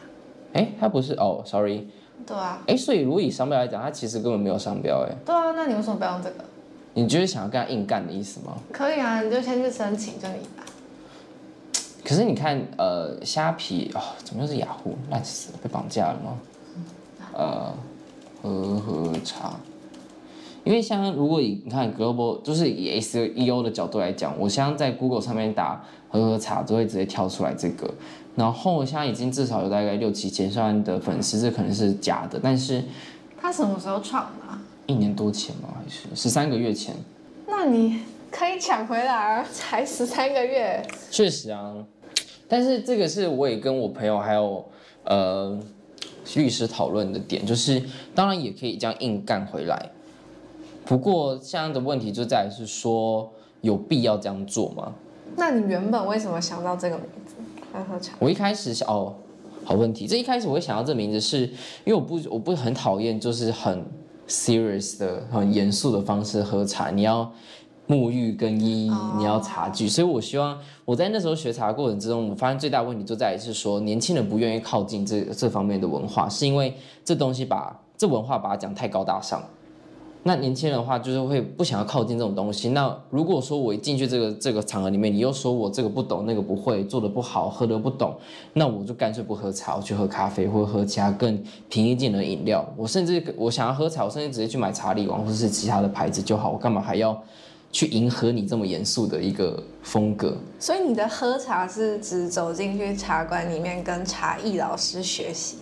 [0.53, 1.89] 哎，它不是哦，sorry。
[2.25, 2.63] 对啊。
[2.67, 5.15] 哎，所以如果以商标来讲，它其实根本没有商标哎。
[5.27, 6.37] 对啊，那你为什么不要用这个？
[6.95, 8.57] 你就是想要跟他硬干的意思吗？
[8.73, 10.65] 可以啊，你就先去申请就你吧。
[12.07, 14.97] 可是你看，呃，虾皮哦，怎么又是雅虎？
[15.11, 16.39] 烂死了，被绑架了吗？
[17.33, 17.75] 呃，
[18.41, 19.59] 喝喝茶，
[20.63, 27.93] 因为像如果以你看 global，就是以 SEO 的角度来讲，我现在在 Google 上面打喝喝茶，都会直接跳出来这个。
[28.37, 32.85] 然后现在已经至少有大概六七千万的粉丝，这可能是假的，但是
[33.37, 34.59] 他什么时候创的？
[34.87, 35.71] 一年多前吗？
[35.75, 36.95] 还是十三个月前？
[37.49, 40.81] 那你可以抢回来啊，才十三个月。
[41.11, 41.75] 确实啊。
[42.49, 44.65] 但是这个是我也跟我朋友还有
[45.05, 45.59] 呃
[46.35, 47.83] 律师讨论的点，就是
[48.15, 49.91] 当然也可以这样硬干回来。
[50.85, 53.29] 不过现在的问题就在于是说
[53.61, 54.93] 有必要这样做吗？
[55.37, 57.35] 那你原本为什么想到这个名字？
[57.73, 58.15] 喝喝茶。
[58.21, 59.15] 我一开始想哦，
[59.65, 60.07] 好问题。
[60.07, 61.53] 这一开始我会想到这名字是，是
[61.85, 63.85] 因为我不我不很讨厌就是很
[64.29, 67.31] serious 的很严肃的方式喝茶，你要
[67.89, 79.43] 沐浴更衣，你要茶具，所以我希望我在那时候学茶的过程之中，我发现最大的问题就在于是说，年轻人不愿意靠近这这方面的文化，是因为这东西把这文化把它讲太高大上。
[80.25, 82.71] 那年轻人的话，就是会不想要靠近这种东西。
[82.71, 88.13] 那如果说我一进去这个这个场合里面，你又说我这个不懂，那个不会，做的不好，喝的不懂，
[88.55, 92.69] 那我就干脆不喝茶，我去喝咖啡，或者喝其他更平易近人的饮料。
[92.77, 96.51] 我甚至我想要喝茶，我甚至直接去买茶里王或者是其他的牌子就好。
[96.51, 97.17] 我干嘛还要
[97.71, 100.37] 去迎合你这么严肃的一个风格？
[100.59, 105.57] 所以你的喝茶是指走进去茶馆里面跟茶艺老师学习？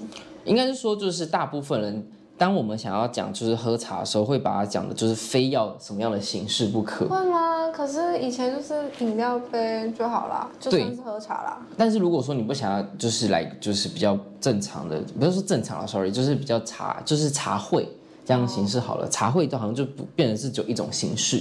[0.44, 2.06] 应该是说，就是大部分人。
[2.36, 7.06] 当我们想要讲就是喝茶的时候，会把它讲的就是非要什么样的形式不可。
[7.06, 7.70] 会吗？
[7.72, 11.64] 可是以前就是饮料杯就好啦，就算是喝茶啦。
[11.76, 17.88] 但是如果说你不想要就是来就是比较正常的，不是说正常的，sorry，就是比较茶就是茶会
[18.24, 19.08] 这样形式好了。
[19.08, 21.40] 茶会就好像就不变成是只有一种形式。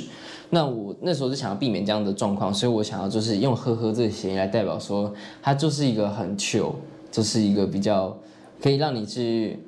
[0.53, 5.11] 那我那时候就想要避免这样的状况，所以我想要就是用呵呵这个谐音来代表说，
[5.41, 6.73] 它就是一个很 chill，
[7.11, 8.15] 就是一个比较
[8.61, 9.59] 可以让你去。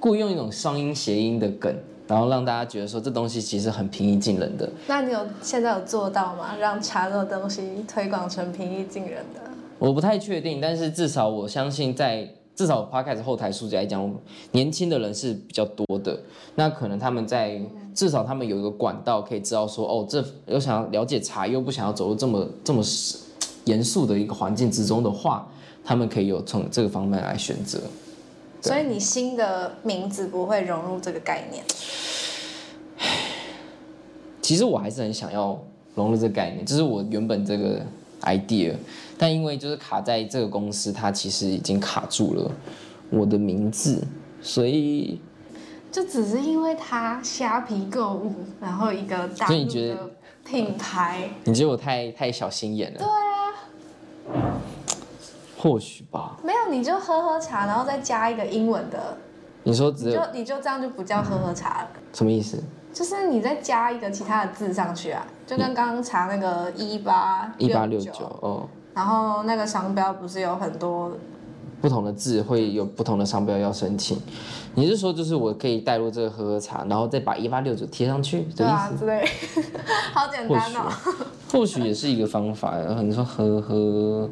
[0.00, 1.74] 故意用一种双音谐音的梗，
[2.06, 4.70] 然后让大家觉得说这东西其实很平易近人的。
[4.86, 6.54] 那你有现在有做到吗？
[6.56, 9.40] 让茶这个东西推广成平易近人的？
[9.80, 14.12] 我不太确定，但是至少我相信，在至少 Podcast 后台数据来讲，
[14.50, 16.18] 年轻的人是比较多的。
[16.56, 17.62] 那可能他们在
[17.94, 22.82] 至少他们有一个管道可以知道说，哦，这又想要了解茶，又不想要走入这么这么
[23.66, 25.48] 严肃的一个环境之中的话，
[25.84, 27.78] 他们可以有从这个方面来选择。
[28.60, 31.62] 所以你新的名字不会融入这个概念？
[34.42, 35.56] 其实我还是很想要
[35.94, 37.80] 融入这个概念，这是我原本这个
[38.22, 38.74] idea，
[39.16, 42.50] 但因为就是卡在这个公司，它其实已经卡住了
[43.10, 44.02] 我的名字，
[44.42, 45.20] 所以
[45.90, 50.10] 就只是因为它虾皮购物，然后一个大陆的
[50.44, 52.98] 品牌，你觉得我太太小心眼了？
[52.98, 54.54] 对啊。
[55.56, 59.16] 或许吧，没有你就喝喝茶，然后再加一个英文的。
[59.64, 61.88] 你说只有，你就你就这样就不叫喝喝茶了。
[62.12, 62.62] 什么意思？
[62.92, 68.68] 就是你再加一个其他的字上去啊，就跟刚刚查那个一八一八六九哦。
[68.94, 71.12] 然后那个商标不是有很多
[71.80, 74.20] 不同的字，会有不同的商标要申请。
[74.74, 78.42] 你是说就是我可以带入这个喝喝茶，然后再把一八六九贴上去？
[78.56, 79.24] 对啊，之类。
[80.12, 80.90] 好简单哦。
[81.52, 82.76] 或许也是一个方法。
[82.78, 84.28] 然后你说喝喝。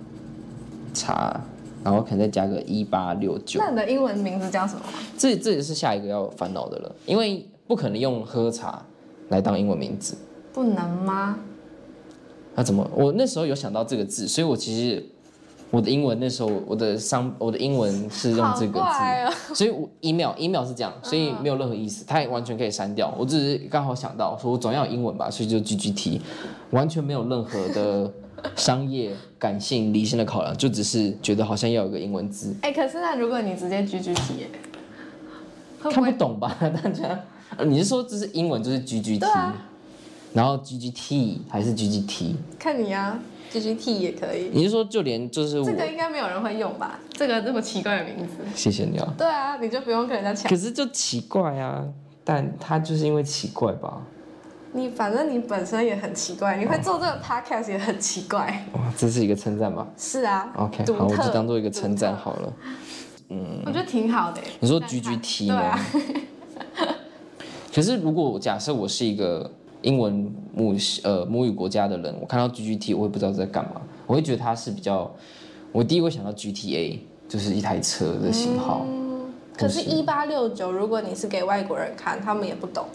[0.94, 1.38] 茶，
[1.86, 3.60] 然后可能再加个一八六九。
[3.60, 4.82] 那你的英文名字叫什么？
[5.16, 8.82] 这这也是下一个要烦恼的了，因为不可能用喝茶
[9.28, 10.16] 来当英文名字。
[10.52, 11.38] 不能吗？
[12.56, 12.84] 那怎么？
[12.92, 15.06] 我那时候有想到这个字，所以我其实
[15.70, 23.14] 我的英文那时候我的商我的英文是用这个字，哦、所以我 email email 是这样，所以没有任何意思，它也完全可以删掉。
[23.16, 26.20] 我只是刚好想到说我总要有英文吧，所以就 GGT，
[26.70, 28.12] 完全没有任何的。
[28.54, 32.54] 商业、感性、理性的考量，就只是觉得好像要有个英文字。
[32.62, 34.46] 哎、欸，可是那如果你直接 G G T，
[35.82, 36.56] 看不懂吧？
[36.60, 37.18] 大家，
[37.64, 39.54] 你是说这是英文就是 G G T，、啊、
[40.32, 42.36] 然后 G G T 还是 G G T？
[42.58, 43.18] 看你啊
[43.50, 44.50] ，G G T 也可以。
[44.52, 46.98] 你是说就连就是我这个应该没有人会用吧？
[47.12, 48.34] 这个这么奇怪的名字。
[48.54, 49.14] 谢谢你啊。
[49.16, 50.50] 对啊，你就不用跟人家抢。
[50.50, 51.86] 可是就奇怪啊，
[52.24, 54.02] 但他就是因为奇怪吧。
[54.76, 58.66] 你反正你本身也很奇怪，你会做这个 podcast 也很奇怪。
[58.74, 59.86] 哇，这是一个称赞吧？
[59.96, 60.52] 是啊。
[60.54, 62.52] OK，好，我就当做一个称赞好了。
[63.30, 64.40] 嗯，我觉得挺好的。
[64.60, 65.56] 你说 GGT 吗？
[65.56, 65.80] 啊、
[67.74, 75.10] 可是如果假设我是一个英文母呃母语国家的人，我看到 GGT 我会不知道在干嘛，我会觉得它是比较，
[75.72, 78.84] 我第一会想到 GTA，就是一台车的型号。
[78.86, 82.86] 嗯、可是，一八六九，如果你是给外国人看，他们也不懂。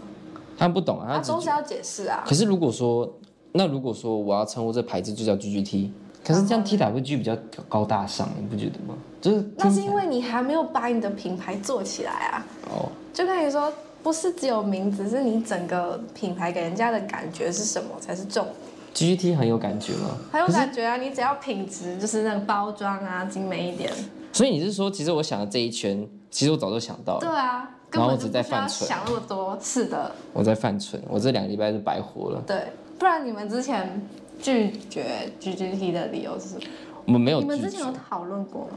[0.61, 2.23] 他们不懂啊，他总是要解释啊。
[2.23, 3.11] 可是如果说，
[3.51, 5.89] 那如果说我要称呼这牌子就叫 GGT，
[6.23, 7.35] 可是这样 TWG 比较
[7.67, 8.93] 高大上，你不觉得吗？
[9.19, 12.45] 就是那是因为你还没有把你的品牌做起来啊。
[12.69, 12.91] 哦。
[13.11, 18.45] 就跟你说，不是只有名字，是你整个品牌给人家的感觉是什么才是重
[18.93, 19.17] 点。
[19.17, 20.15] GGT 很有感觉吗？
[20.31, 20.95] 很有感觉啊！
[20.95, 23.91] 你只要品质，就是那个包装啊，精美一点。
[24.31, 27.19] 所以你是说，其实我想的这一圈，其实我早就想到了。
[27.21, 27.67] 对啊。
[27.91, 30.11] 然后我只在犯蠢，想那么多，是的。
[30.33, 32.41] 我在犯蠢，我这两个礼拜是白活了。
[32.47, 32.63] 对，
[32.97, 34.01] 不然你们之前
[34.39, 36.61] 拒绝 GGT 的理由是什么？
[37.05, 37.39] 我们没有。
[37.41, 38.69] 你们之前有讨论过吗？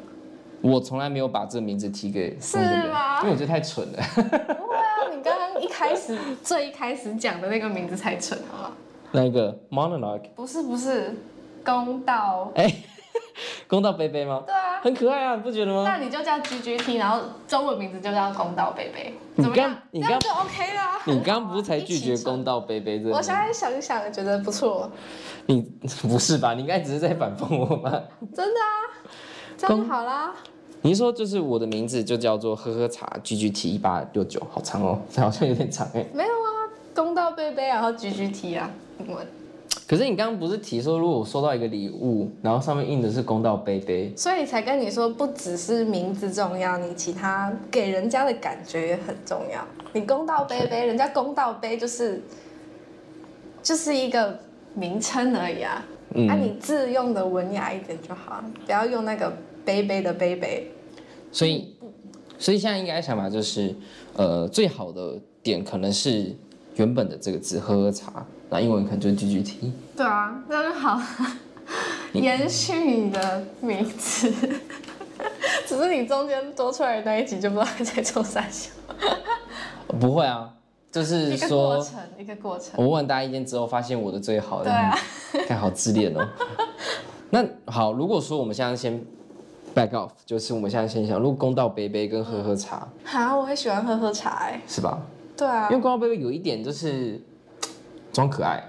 [0.62, 2.36] 我从来没有把这个名字提给。
[2.40, 2.56] 是
[2.90, 3.20] 吗？
[3.20, 4.02] 因为我觉得太蠢了。
[4.16, 4.22] 不
[4.66, 8.72] 会啊， 你刚刚一开始最一开始讲的那个名字才蠢，好吗？
[9.12, 10.30] 那个 Monologue？
[10.34, 11.14] 不是不是，
[11.64, 12.50] 公道。
[12.56, 12.82] 哎、欸，
[13.68, 14.42] 公道杯杯吗？
[14.46, 15.82] 对啊，很可爱啊，你不觉得吗？
[15.86, 19.14] 那你就叫 GGT，然后中文名字就叫公道杯杯。
[19.36, 21.00] 你刚你刚就 OK 啦。
[21.06, 23.08] 你刚不是才拒绝公道杯杯这？
[23.12, 24.90] 我现在想一想，觉得不错。
[25.46, 25.60] 你
[26.02, 26.54] 不是吧？
[26.54, 27.90] 你应该只是在反讽我吧？
[28.34, 28.72] 真的啊，
[29.56, 30.34] 这样就好啦。
[30.82, 36.04] 你是说就是我的名字就叫做喝喝茶 GGT 一八六九，好长哦，这好像有点长哎。
[36.12, 39.26] 没有啊，公道杯杯然后 GGT 啊，英文。
[39.86, 49.62] 可是你刚刚不是提说，如果我收到一个礼物，然后上面印的是公道杯杯，所以才跟你说，不只是名字重要，你其他给人家的感觉也很重要。
[49.92, 52.22] 你公道杯杯，人家公道杯就是
[53.62, 54.38] 就是一个
[54.74, 59.30] 名称而已啊，那、嗯啊、你字用的文雅一点就好，不要用那个
[59.66, 60.66] 杯杯的杯杯。
[61.30, 61.76] 所以，
[62.38, 63.74] 所以现在应该想法就是，
[64.16, 66.34] 呃，最好的点可能是
[66.76, 68.26] 原本的这个字喝喝茶。
[68.54, 69.72] 那英文可能就是 GGT。
[69.96, 71.00] 对啊，那就好，
[72.12, 74.32] 延续你的名字，
[75.66, 78.70] 只是你中间多出来的那一集就不知道在做啥笑。
[79.98, 80.48] 不会啊，
[80.92, 82.70] 就是说一个过程，一个过程。
[82.76, 84.96] 我问大家意见之后，发现我的最好的，对啊，
[85.48, 86.24] 看好自恋哦。
[87.30, 89.04] 那好，如果说我们现在先
[89.74, 95.02] back off，就是我们现在先想，如果公道杯杯跟喝喝茶，好，我也喜欢喝喝茶，哎，是吧？
[95.36, 97.20] 对啊，因为公道杯杯有一点就是。
[98.14, 98.62] 装可爱，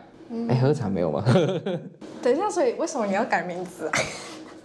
[0.50, 1.24] 哎、喝茶没有吗？
[2.22, 3.92] 等一下，所以为什么你要改名字啊？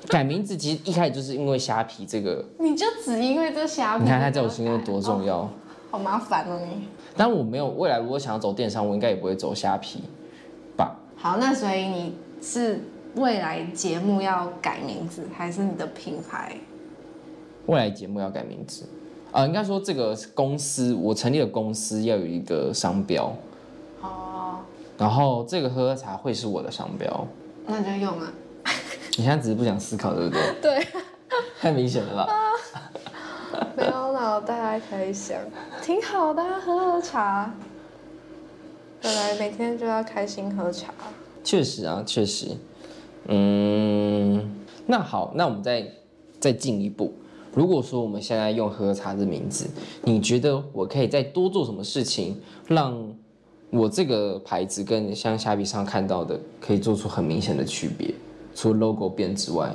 [0.08, 4.04] 改名字其实一开始就是因为虾皮这个，你就只因为这虾皮？
[4.04, 5.50] 你看它在我心中多重要，哦、
[5.90, 6.88] 好麻烦哦你。
[7.14, 10.02] 但我没有未来如果想要走电商，我应该也不会走虾皮
[10.78, 10.96] 吧？
[11.16, 12.80] 好，那所以你是
[13.16, 16.56] 未来节目要改名字，还是你的品牌？
[17.66, 18.84] 未来节目要改名字，
[19.30, 23.30] 啊、呃，应该说这个公司我成立的公司要有一个商标。
[25.00, 27.26] 然后这个喝喝茶会是我的商标，
[27.66, 28.30] 那就用啊。
[29.16, 30.42] 你现在只是不想思考，对不对？
[30.60, 30.86] 对，
[31.58, 32.28] 太明显了吧？
[33.74, 35.38] 没有脑袋可以想，
[35.82, 37.50] 挺好的，喝喝茶。
[39.00, 40.92] 本来每天就要开心喝茶。
[41.42, 42.48] 确实啊，确实。
[43.26, 44.54] 嗯，
[44.86, 45.90] 那好，那我们再
[46.38, 47.14] 再进一步。
[47.54, 49.66] 如果说我们现在用喝喝茶的名字，
[50.02, 53.14] 你觉得我可以再多做什么事情让？
[53.70, 58.12] 我这个牌子跟像虾皮上看到的，可以做出很明显的区别。
[58.54, 59.72] 除了 logo 变之外，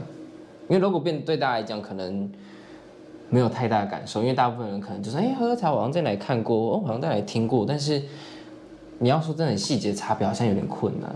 [0.68, 2.30] 因为 logo 变对大家来讲可能
[3.30, 7.66] 没有太大的感受，因为大部分人可能就是哎，喝喝茶，我好像在哪里看过，哦，好像在哪里听过。
[7.66, 8.04] 但是
[9.00, 11.16] 你要说真的很细节差别，好像有点困难。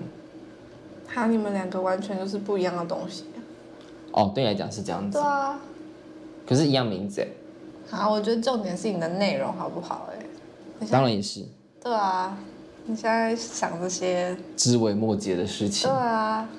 [1.07, 3.25] 哈，你们两个完全就是不一样的东西。
[4.13, 5.17] 哦，对你来讲是这样子。
[5.17, 5.59] 对啊。
[6.47, 7.27] 可是，一样名字哎。
[7.91, 10.87] 好，我觉得重点是你的内容好不好哎。
[10.89, 11.45] 当然也是。
[11.83, 12.37] 对啊。
[12.85, 15.87] 你现在想这些枝微末节的事情？
[15.87, 16.49] 对啊，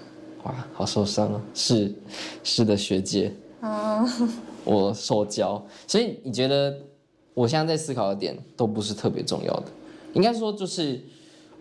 [0.44, 1.40] 哇，好受伤啊！
[1.52, 1.92] 是，
[2.44, 4.08] 是的，学姐，嗯，
[4.64, 5.60] 我受教。
[5.88, 6.72] 所以你觉得
[7.34, 9.64] 我现在在思考的点都不是特别重要的，
[10.12, 11.00] 应该说就是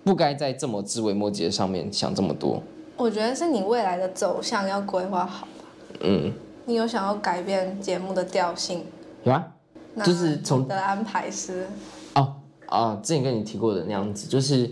[0.04, 2.62] 不该在这么枝微末节上面想这么多。
[2.96, 5.52] 我觉得是你未来的走向要规划好吧。
[6.02, 6.32] 嗯，
[6.66, 8.86] 你有想要改变节目的调性？
[9.24, 9.52] 有啊，
[10.04, 11.66] 就是从的安排是。
[12.70, 14.70] 啊，之前跟你提过的那样子，就是，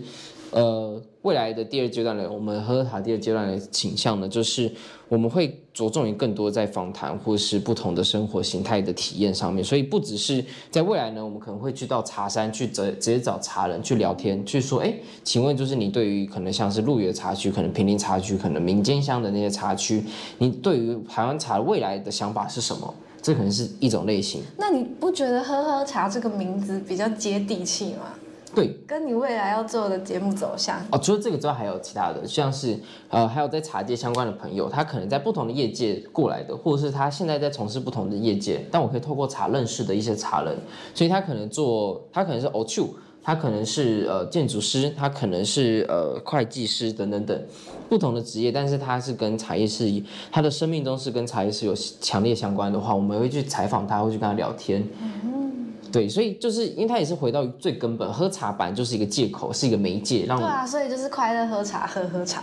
[0.52, 4.70] 呃，未来的第二阶段呢，我们喝茶第二阶段的倾向呢，就是
[5.08, 20.02] 我们会着重于更多在访谈或是不同的生活形态的体验上面，所以不只是在未来呢，我们可能会去到茶山去直直接找茶人去聊天，去说，哎，请问就是你对于可能像是陆野茶区、可能平林茶区、可能民间乡的那些茶区，
[20.38, 22.94] 你对于台湾茶未来的想法是什么？
[23.20, 24.42] 这可能是一种类型。
[24.56, 28.14] 那你不觉得“喝喝茶”这个名字比较接地气吗？
[28.54, 30.78] 对，跟你未来要做的节目走向。
[30.90, 32.78] 哦，除了这个之外，还有其他的，像是
[33.10, 40.56] 呃，还有在茶界相关的朋友，他可能在不同的业界过来的，或者是他现在在从事不同的业界，但我可以透过茶认识的一些茶人，
[40.94, 42.88] 所以他可能做，他可能是欧秋。
[43.28, 47.38] 他可能是呃建筑师，他可能是呃会计师等等等
[47.86, 54.82] 不同的职业，但是他是跟茶叶是，他的生命中是跟茶叶是有强烈相关的话，我们会去采访他，会去跟他聊天。
[55.02, 62.42] 嗯，对，所以就是因为他也是回到最根本，喝茶本来就是一个借口，是一个媒介，让对啊，所以就是快乐喝茶，喝喝茶。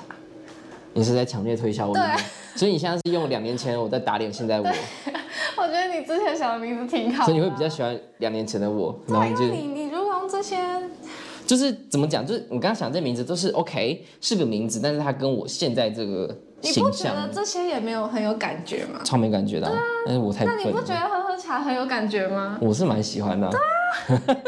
[0.94, 1.96] 你是在强烈推销我？
[1.96, 2.04] 对，
[2.56, 4.68] 所以你现在是用两年前我在打脸现在我。
[5.58, 9.95] 我觉得你之前想的名字挺好，所以你会比较喜欢两年前的我，然后就你你如
[10.30, 10.58] 这些。
[11.46, 12.26] 就是怎么讲？
[12.26, 19.00] 就是我刚刚想这名字都是 OK，是个名字，但是它跟我现在这个你不觉得这些也没有很有感觉吗？
[19.04, 19.72] 超没感觉的、
[20.06, 20.44] 但是我太……
[20.46, 22.58] 那你不觉得喝喝茶很有感觉吗？
[22.60, 23.52] 我是蛮喜欢的、啊。
[23.52, 24.42] 对啊，对啊，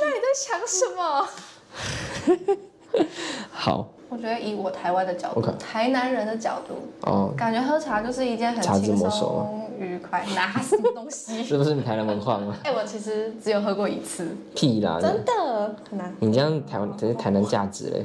[0.00, 2.56] 那你在想什么？
[3.50, 3.88] 好。
[4.12, 6.74] 我觉得以我台湾的角度，台南人的角度，
[7.08, 11.44] 哦，感觉喝茶就是一件很轻松愉快，拿 什么东西？
[11.44, 12.56] 是不是你台南文化吗？
[12.64, 14.36] 哎，我其实只有喝过一次。
[14.52, 14.98] 屁啦！
[15.00, 16.12] 真的很难。
[16.18, 18.04] 你这样台湾，这是台南价值嘞。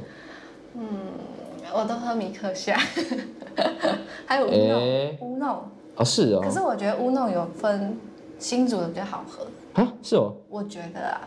[0.75, 0.87] 嗯，
[1.73, 2.77] 我都喝米克夏，
[4.27, 5.49] 还有乌弄，乌弄。
[5.95, 6.41] 哦，是哦。
[6.43, 7.97] 可是我觉得乌弄有分
[8.37, 9.47] 新煮的比较好喝。
[9.81, 10.31] 啊，是哦。
[10.49, 11.21] 我觉得啊。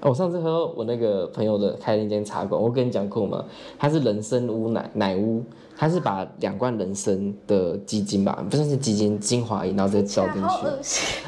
[0.00, 3.44] 我上次喝我那个朋友的开了一间茶馆，我跟你讲过吗？
[3.78, 5.42] 它是人参乌奶奶乌，
[5.76, 10.66] 它是把两罐人参的鸡精吧，不算是鸡精精华液，然后再倒进去。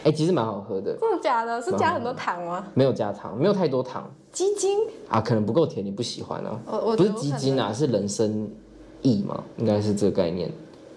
[0.04, 0.94] 哎，其实蛮好喝的。
[1.00, 1.60] 真的假的？
[1.62, 2.66] 是加很多糖吗？
[2.74, 4.10] 没有加糖，没有太多糖。
[4.30, 6.60] 鸡精啊，可能不够甜，你不喜欢啊？
[6.66, 8.30] 我我不是鸡精啊，是人参
[9.00, 10.50] 液嘛，应该是这个概念。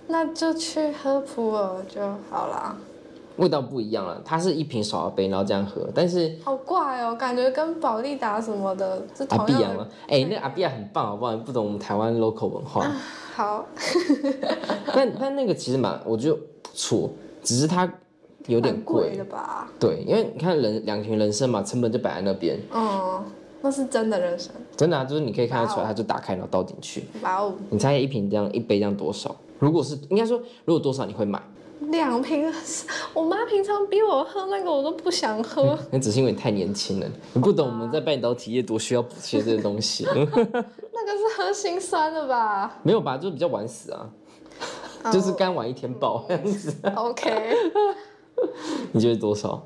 [0.07, 2.75] 那就去喝普洱就好了。
[3.39, 9.53] 味道不一样了，它是一瓶手摇杯，然后这样喝，但是好怪哦，感觉跟保利达什么的是同样的。
[9.53, 9.87] 阿碧亚吗？
[10.07, 11.35] 哎、欸，那阿碧亚很棒，好不好？
[11.37, 12.83] 不懂我们台湾 local 文化。
[12.83, 12.91] 啊、
[13.35, 13.65] 好。
[14.93, 17.09] 但但那个其实蛮，我觉得不错，
[17.41, 17.91] 只是它
[18.47, 19.69] 有点贵的吧？
[19.79, 22.59] 对，因为你看人两瓶人参嘛，成本就摆在那边。
[22.73, 23.23] 哦，
[23.61, 24.53] 那是真的人参。
[24.75, 27.05] 真的啊，就是你可以看得出来，它就打开然后倒进去。
[27.21, 27.53] 哇哦！
[27.69, 29.33] 你猜一瓶这样一杯这样多少？
[29.59, 31.41] 如果是应该说，如果多少你会买？
[31.89, 32.51] 两瓶，
[33.13, 35.77] 我妈平常逼我喝那个，我都不想喝。
[35.91, 40.05] 那、嗯、只是因为你太年轻了，你不懂我们在半导体业多需要补些这些东西。
[40.13, 42.79] 那个是喝心酸的吧？
[42.83, 44.09] 没有吧，就是比较晚死啊
[45.03, 46.75] ，oh, 就是干晚一天爆这样子。
[46.95, 47.55] OK，
[48.91, 49.65] 你觉得多少？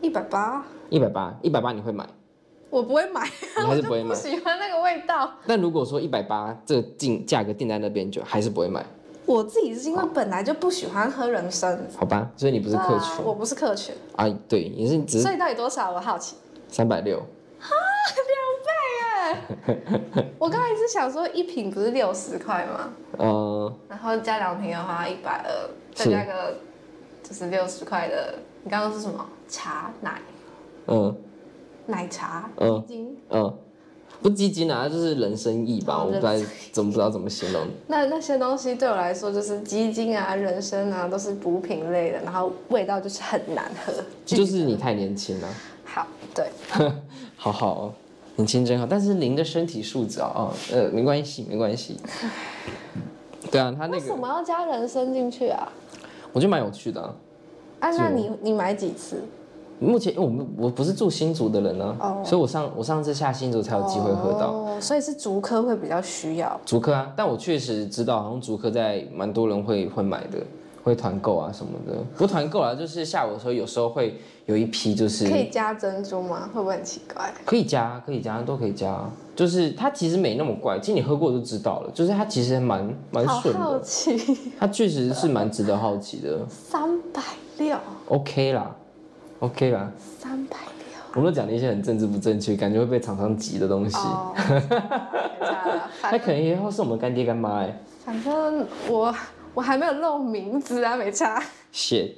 [0.00, 0.64] 一百八。
[0.90, 2.06] 一百八，一百八你会买？
[2.68, 4.08] 我不会买，你还是不会买？
[4.10, 5.30] 不喜欢那个味道。
[5.46, 8.84] 但如果说一百八，这个定价格定在那边，就还是不会买。
[9.24, 13.94] 我自己是因为本来就不喜欢喝人参，好吧，所以你不是客群，啊、我不是客群。
[14.16, 15.92] 啊，对，也是只是，所以到底多少？
[15.92, 16.36] 我好奇，
[16.68, 17.18] 三百六，
[17.60, 17.74] 哈，
[19.64, 19.80] 两倍
[20.16, 20.24] 哎！
[20.38, 22.90] 我刚才是想说一瓶不是六十块吗？
[23.18, 26.56] 嗯，然后加两瓶的话一百二，再加个
[27.22, 29.24] 就是六十块的，你刚刚是什么？
[29.48, 29.92] 茶？
[30.00, 30.20] 奶，
[30.88, 31.16] 嗯，
[31.86, 32.84] 奶茶，嗯，
[33.30, 33.58] 嗯。
[34.22, 36.32] 不鸡精啊，就是人生意吧，我不知道
[36.70, 37.66] 怎么不知道怎么形容。
[37.88, 43.92] 那那些东西对我来说就是鸡精啊、人参啊，都是补品类的，然后味道就是很难喝。
[44.24, 45.48] 就是你太年轻了。
[45.84, 46.46] 好，对。
[47.36, 47.92] 好好哦，
[48.36, 51.96] 年轻真好，但是您的身体素质啊、哦，呃，没关系，没关系。
[53.50, 53.98] 对啊，他那个。
[53.98, 55.66] 为什么要加人参进去啊？
[56.32, 57.14] 我觉得蛮有趣的啊。
[57.80, 59.24] 啊，那你你买几次？
[59.82, 62.26] 目前我们我不是住新竹的人呢、啊，oh.
[62.26, 64.80] 所以我上我上次下新竹才有机会喝到，oh.
[64.80, 70.38] 所以是竹科会比较需要竹科啊，但我确实知道好像竹科在蛮多人会会买的，
[70.84, 76.48] 会团购啊什么的，不团购啊，就是下午的时候有时候会有一批就是可以加珍珠吗？
[76.54, 77.32] 会不会很奇怪？
[77.44, 84.16] 可以加，可以加，都可以加，就是它其实没那么怪，其实你喝过就知道了，就是它其实蛮蛮顺的，好奇，
[84.58, 87.22] 它确实是蛮值得好奇的，三百
[87.58, 87.76] 六
[88.08, 88.76] ，OK 啦。
[89.42, 90.96] OK 吧，三百六。
[91.14, 93.96] 我们都讲了一些很政治不正确，感觉会被厂商挤的东西。
[93.96, 94.32] 哦，
[96.00, 97.76] 他可能以后是我们干爹干妈哎。
[98.04, 99.12] 反正我
[99.52, 101.42] 我还没有露名字啊，没差。
[101.72, 102.14] 谢。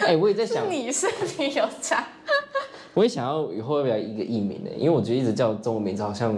[0.00, 0.64] 哎，我也在想。
[0.72, 1.06] 你是
[1.36, 2.02] 你有差。
[2.94, 4.70] 我也想要以后要不要一个艺名呢？
[4.78, 6.34] 因为我觉得一直叫中文名字好像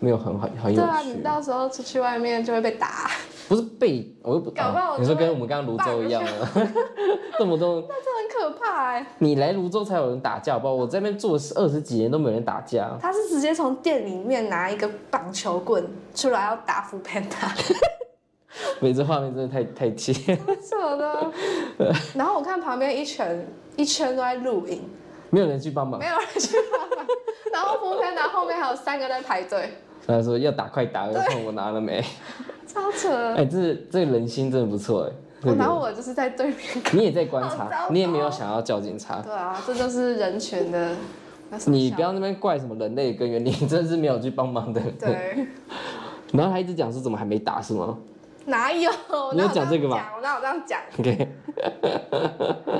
[0.00, 0.86] 没有很好很有趣。
[0.86, 3.10] 对啊，你到时候出去外面就会被打。
[3.48, 6.50] 不是被，我又不，搞不好、啊、你说跟我们刚刚泸州一样啊，
[7.38, 9.06] 这么多， 那这很可怕哎。
[9.18, 10.74] 你来泸州才有人打架，好不好？
[10.74, 12.90] 我在那边做二十几年都没有人打架。
[13.00, 17.74] 他是直接从店里面拿一个棒球棍出来要打 foodpanda。
[18.80, 20.12] 每次画面真的太太气。
[20.12, 21.32] 什么的？
[22.14, 24.82] 然后我看旁边一圈一圈都在录影，
[25.30, 27.06] 没有人去帮忙，没有人去帮忙。
[27.52, 29.70] 然后 foodpanda 后面还有三个在排队。
[30.04, 32.02] 他说要打快打，要看我拿了没。
[32.66, 33.08] 超扯！
[33.08, 35.12] 哎、欸，这这个人心真的不错哎。
[35.56, 36.58] 然后我就是在对面，
[36.92, 39.20] 你也在观察，你也没有想要叫警察。
[39.20, 40.90] 对啊，这就是人权的。
[41.66, 44.80] 你不要那边怪什么人类根源，你真的是没有去帮忙的。
[44.98, 45.46] 对。
[46.32, 47.96] 然后他一直讲说怎么还没打是吗？
[48.46, 48.90] 哪有？
[49.32, 50.00] 你有讲这个吗？
[50.16, 51.28] 我哪有这样讲？OK。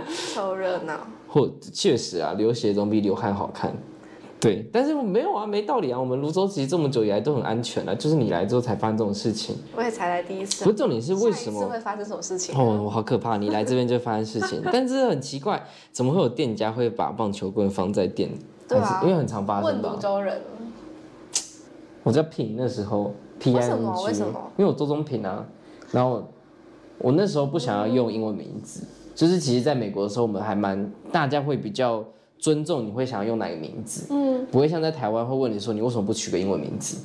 [0.34, 0.94] 凑热闹。
[1.28, 3.72] 或确实啊，流血总比流汗好看。
[4.38, 5.98] 对，但是我没有啊，没道理啊。
[5.98, 9.56] 我们泸州其实这么久以来都很安全啊，就是你来之后才发生这种事情。
[9.74, 10.62] 我也才来第一次。
[10.62, 11.58] 不是重点是为什么？
[11.60, 12.54] 是会发生这种事情？
[12.54, 13.38] 哦，我好可怕！
[13.38, 18.38] 你来这边就发生事情， 但是很奇怪，怎么会有店家会把棒球棍放在店里？
[18.68, 19.88] 对啊，因为很常发生吧。
[19.88, 20.40] 问芦洲人。
[22.02, 23.72] 我叫品那时候，P I N G。
[23.72, 24.02] 为什么？
[24.04, 24.52] 为什么？
[24.58, 25.44] 因为我周中品啊，
[25.90, 26.22] 然后
[26.98, 32.04] 我那时候不想要用英文名字，嗯、就是其实在美国的时候，我们还蛮大家会比较。
[32.38, 34.06] 尊重你会想要用哪个名字？
[34.10, 36.98] 嗯，不会像在台湾会问你说，你为什么不取个英文名字？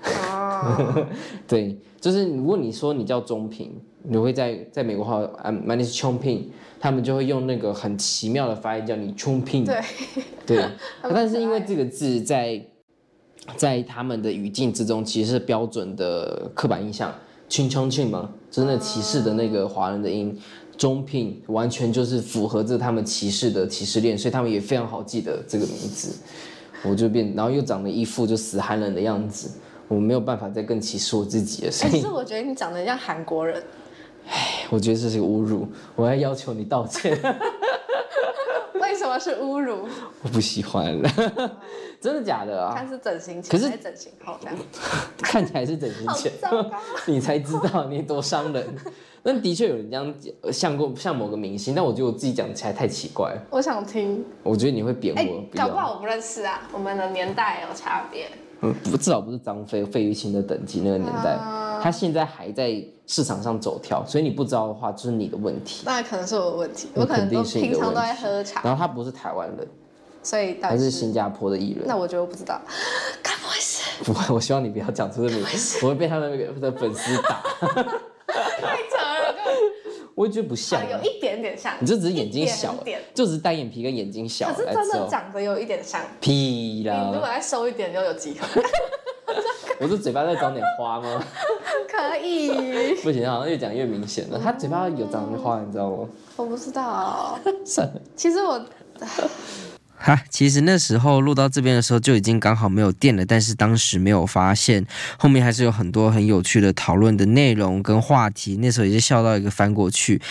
[1.46, 6.44] 对，就是如果你说你叫中平，你会在在美国话，My name is Chongping，
[6.78, 9.64] 他们就会用那个很奇妙的发音叫你 Chongping。
[9.64, 9.80] 对，
[10.46, 10.64] 对，
[11.02, 12.64] 但是因为这个字在
[13.56, 17.12] 在他们的语境之中，其实是标准的刻板印象
[17.48, 20.38] ，Ching Chong Ching 嘛，就是那歧视的那个华人的音。
[20.78, 26.16] 中聘完全就是符合着他们歧视的歧视链，所以他们也非常好记得这个名字。
[26.84, 29.50] 我就变，然后又长了一副就死寒冷的样子，
[29.88, 31.72] 我没有办法再更歧视我自己了。
[31.72, 33.60] 所以，可是我觉得你长得像韩国人。
[34.30, 35.66] 哎，我觉得这是个侮辱，
[35.96, 37.18] 我要要求你道歉。
[39.10, 39.88] 为什么是侮辱？
[40.22, 41.10] 我不喜欢了，
[42.00, 42.74] 真的假的啊？
[42.76, 44.56] 看是整形前还是整形后这样？
[45.22, 46.32] 看起来是整形前，
[47.06, 48.66] 你才知道你多伤人。
[49.22, 53.42] 但的确有人这样讲，像过像某个明星，但我觉得我自己讲起来太奇怪了。
[53.50, 54.24] 我想听。
[54.42, 55.20] 我觉得你会贬我。
[55.20, 58.28] 欸、搞不好我不认识啊，我们的年代有差别。
[58.60, 61.38] 嗯，不，至少不是张飞、费玉清的等级那个年代。
[61.40, 65.84] 呃、他现在还在市场上走跳，所以你不知道的话，就是你的问题。
[65.86, 68.60] 那可能是我的问题，我可能都平常都在喝茶。
[68.64, 69.68] 然后他不是台湾人，
[70.22, 71.84] 所以他是，是新加坡的艺人。
[71.86, 72.60] 那我觉得我不知道，
[73.22, 74.04] 该不会是？
[74.04, 77.42] 不会，我希望你不要讲出这个名字，我会被他的那个的粉丝打。
[80.18, 81.74] 我也觉得不像，有一点点像。
[81.78, 82.74] 你就只是眼睛小，
[83.14, 84.52] 就只是单眼皮跟眼睛小。
[84.52, 86.00] 可是真的长得有一点像。
[86.20, 87.04] 屁啦！
[87.06, 88.62] 你如果再瘦一点就有机会。
[89.78, 91.24] 我是嘴巴再长点花吗？
[91.88, 92.96] 可以。
[93.00, 94.40] 不行，好像越讲越明显了。
[94.42, 96.08] 他嘴巴有长点花，你知道吗？
[96.34, 97.38] 我不知道。
[97.64, 98.00] 算了。
[98.16, 98.60] 其实我。
[100.00, 104.86] 哈，其实那时候录到这边的时候就已经刚好没有电了，但是当时没有发现，
[105.18, 110.22] 后面还是有很多很有趣的讨论的内容跟话题，那时候也是笑到一个翻过去。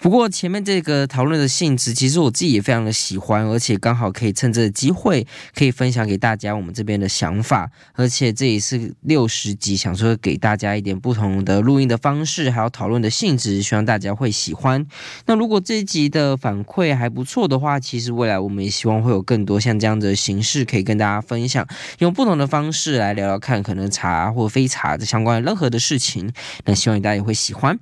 [0.00, 14.84] 不过前面这个讨论的性质，其实我自己也非常的喜欢，而且刚好可以趁这个机会可以分享给大家我们这边的想法，而且这也是六十集，想说给大家一点不同的录音的方式，还有讨论的性质，希望大家会喜欢。
[15.26, 19.11] 那如果这一集的反馈还不错的话，其实未来我们也希望会。
[19.12, 21.66] 有更多像这样的形式可以跟大家分享，
[21.98, 26.32] 用不同的方式来聊聊看，可能茶或非茶的相关任何的事情。
[26.64, 27.78] 那希望大家也会喜欢。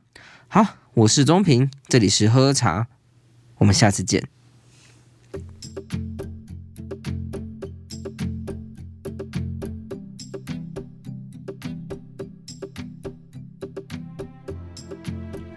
[0.48, 2.88] 好，我是钟平，这里是喝喝茶，
[3.58, 4.28] 我们下次见。